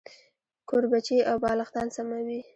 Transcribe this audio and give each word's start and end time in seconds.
کوربچې 0.69 1.17
او 1.29 1.35
بالښتان 1.43 1.87
سموي. 1.95 2.39